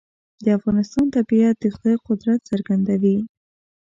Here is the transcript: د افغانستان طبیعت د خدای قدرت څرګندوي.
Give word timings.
د 0.43 0.45
افغانستان 0.57 1.05
طبیعت 1.15 1.55
د 1.59 1.65
خدای 1.75 1.97
قدرت 2.07 2.39
څرګندوي. 2.49 3.17